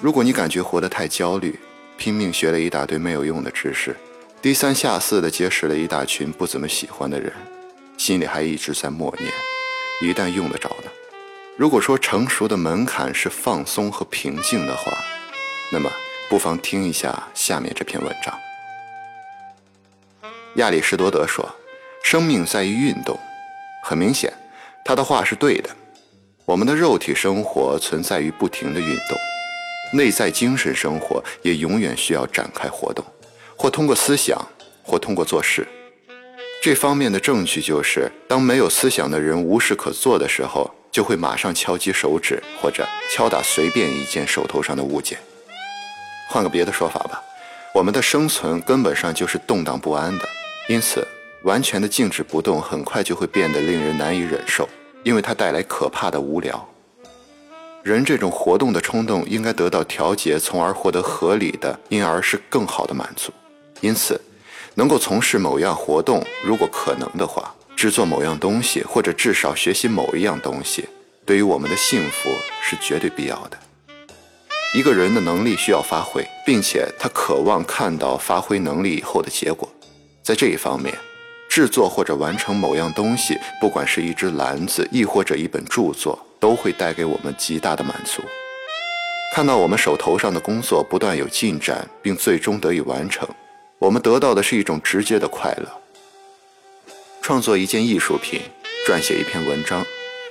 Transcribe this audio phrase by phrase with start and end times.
[0.00, 1.58] 如果你感觉活得太焦虑，
[1.96, 3.96] 拼命学了一大堆没有用的知识，
[4.40, 7.32] 低三下四的结识了一大群不怎么喜欢的人，
[7.96, 9.28] 心里还一直在默念：
[10.00, 10.90] 一旦用得着呢？
[11.56, 14.96] 如果说成熟的门槛是放松和平静的话，
[15.72, 15.90] 那么
[16.30, 18.32] 不妨听一下下面这篇文章。
[20.54, 21.44] 亚里士多德说
[22.04, 23.18] ：“生命在于运动。”
[23.82, 24.32] 很明显，
[24.84, 25.70] 他的话是对的。
[26.44, 29.18] 我们的肉体生活存在于不停的运动。
[29.92, 33.04] 内在精神生活也永远需要展开活动，
[33.56, 34.38] 或通过思想，
[34.82, 35.66] 或通过做事。
[36.60, 45.18] 这方面的证据就是，当没有思想的人无事可做的时候，就会马上敲击手指，或者敲打随便一件手头上的物件。
[46.28, 47.22] 换个别的说法吧，
[47.72, 50.28] 我们的生存根本上就是动荡不安的，
[50.68, 51.06] 因此
[51.44, 54.68] 完全的静止不动很快就会变得令人难以忍受，
[55.04, 56.68] 因为它带来可怕的无聊。
[57.88, 63.32] 人这种活动的冲动应该得到调节，从而获得合理的，因而是更好的满足。
[63.80, 64.20] 因此，
[64.74, 70.86] 能够从事某样活动，如果可能的话，制作某样东西，或者至少学习某一样东西，
[71.24, 72.28] 对于我们的幸福
[72.62, 73.58] 是绝对必要的。
[74.74, 79.66] 一个人的能力需要发挥，并且他渴望看到发挥能力以后的结果。
[80.22, 80.94] 在这一方面，
[81.48, 86.18] 制作或者完成某样东西，不管是一只篮子，亦或者一本著作。
[86.40, 88.22] 都会带给我们极大的满足。
[89.34, 93.28] 看到我们手头上的工作不断有进展，并最终得以完成，
[93.78, 95.68] 我们得到的是一种直接的快乐。
[97.20, 98.40] 创作一件艺术品，
[98.86, 99.84] 撰写一篇文章，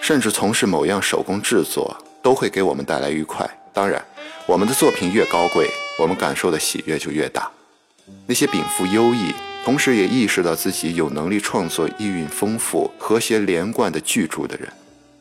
[0.00, 3.48] 甚至从事某样手工制作，都会给我们带来愉快。
[3.72, 4.02] 当然，
[4.46, 7.50] 我们的作品越高贵，我们感受的喜悦就越大。
[8.26, 9.32] 那些禀赋优异，
[9.64, 14.72] 同时也意识到自己有能力创作意蕴丰富、和谐连贯的巨著的人。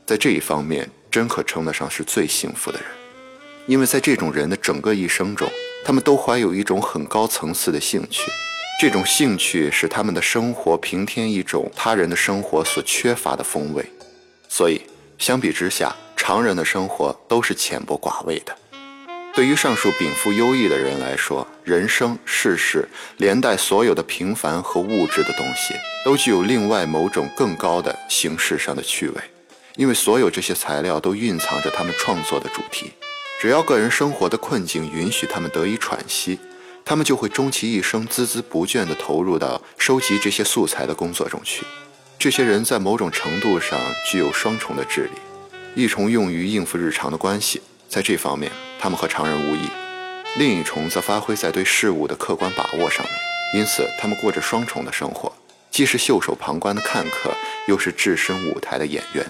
[0.06, 2.88] 在这一方面，真可称得上是最幸福的人，
[3.68, 5.50] 因为在这种人的整个一生中，
[5.86, 8.30] 他们都怀有一种很高层次的兴趣，
[8.82, 13.86] 这种兴趣使他们的生活平添一种他人的生活所缺乏的风味。
[14.50, 14.82] 所以，
[15.18, 18.54] 相比之下，常人的生活都是浅薄寡味的。
[19.34, 25.74] 对于上述禀赋优异的人来说，人生、世事，连带所有的平凡和物质的东西，
[26.06, 29.16] 都具有另外某种更高的形式上的趣味。
[29.76, 32.92] 因为所有这些材料都蕴藏着他们创作的主题，
[33.42, 36.40] 只要个人生活的困境允许他们得以喘息，
[36.86, 41.66] 他们就会终其一生孜孜不倦地投入到收集这些素材的工作中去。
[42.20, 45.12] 这些人在某种程度上具有双重的智力，
[45.76, 49.68] 一重用于应付日常的关系，在这方面他们和常人无异；
[50.38, 53.14] 另一重则发挥在对事物的客观把握上面。
[53.56, 55.34] 因此，他们过着双重的生活，
[55.70, 57.32] 既是袖手旁观的看客，
[57.68, 59.26] 又是置身舞台的演员。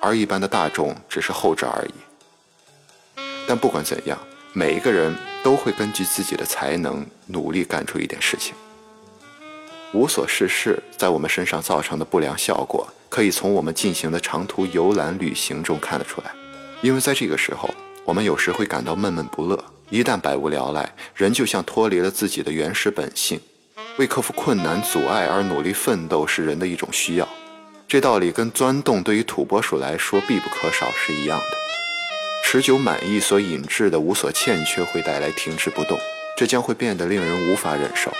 [0.00, 3.22] 而一般的大众只是后者而已。
[3.46, 4.18] 但不管怎样，
[4.52, 8.54] 每一个人都会根据自己的才能努力干出一点事情。
[9.92, 16.30] 无所事事在我们身上造成的不良效果，可以从我们进行的长途游览旅行中看得出来。
[16.82, 19.64] 因为在这个时候，我们有时会感到闷闷不乐。
[19.88, 23.40] 一旦百无聊赖，人就像脱离了自己的原始本性。
[23.96, 27.26] 为克服困难阻碍而努力奋斗，是人的一种需要。
[27.88, 31.56] 这道理跟钻洞对于土拨鼠来说必不可少是一样的。
[32.44, 35.98] 持久满意所引致的无所欠缺会带来停滞不动，
[36.36, 38.12] 这将会变得令人无法忍受。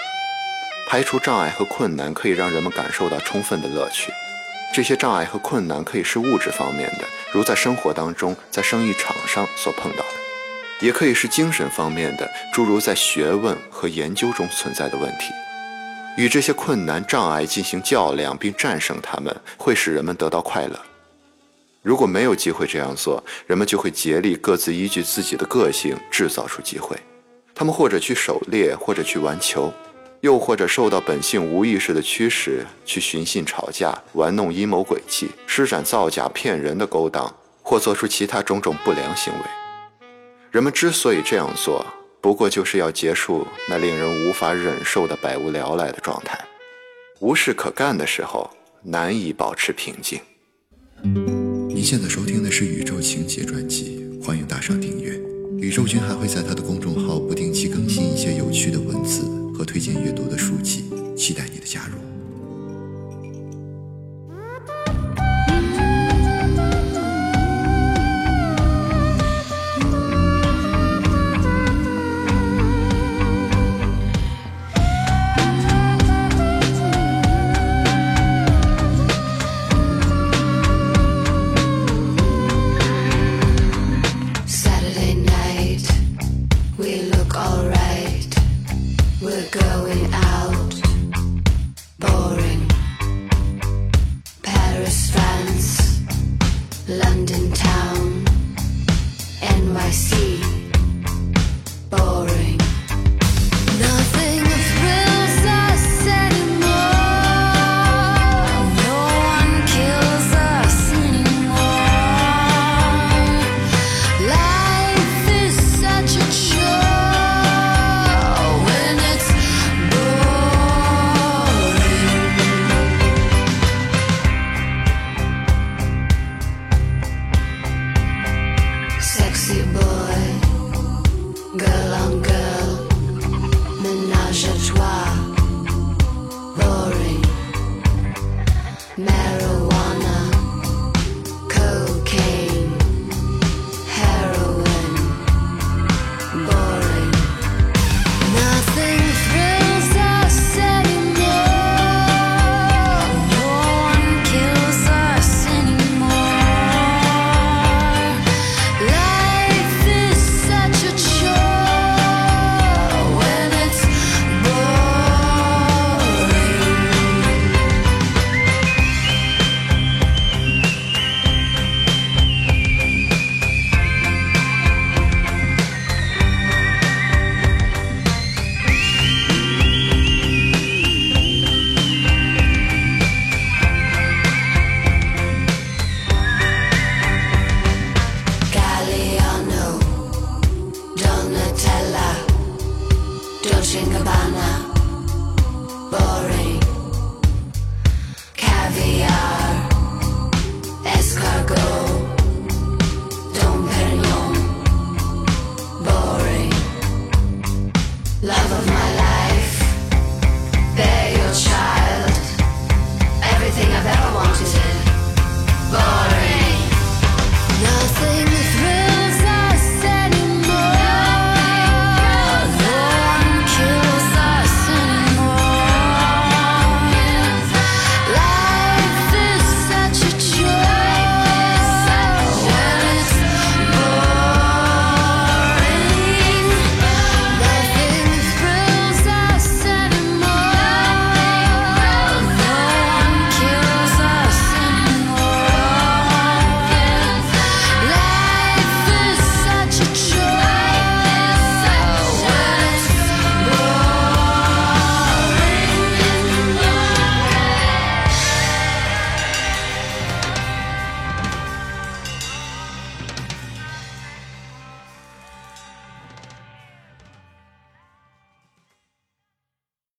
[0.89, 4.11] 排除障碍和困难可以让人们感受到充分的乐趣。
[4.73, 15.27] 这些障碍和困难可以是物质方面的，如在生活当中、在生意场上所碰到的；也可以是精神方面的，诸如在学问和研究中存在的问题。
[16.19, 20.77] 与这些困难障碍进行较量并战胜他们，会使人们得到快乐。
[21.81, 26.97] 如果没有机会这样做，人们就会竭力各自依据自己的个性制造出机会。
[27.55, 29.73] 他们或者去狩猎，或者去玩球，
[30.21, 39.41] 又或者受到本性无意识的驱使，去寻衅吵架、玩弄阴谋诡计、施展造假骗人的勾当，或做出其他种种不良行为。
[40.50, 41.87] 人们之所以这样做，
[42.20, 46.38] 不过就是要结束那令人无法忍受的百无聊赖的状态。
[47.20, 48.50] 无事可干的时候，
[48.82, 50.20] 难以保持平静。
[51.69, 55.12] 您现在收听的是《宇宙情节》专辑，欢迎打赏订阅。
[55.59, 60.88] 宇宙君还会在他的公众号不定期更新一些有趣的文字和推荐阅读的书籍，
[89.20, 90.27] We're going out.